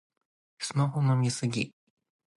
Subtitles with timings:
[0.57, 1.75] スマホの見過ぎ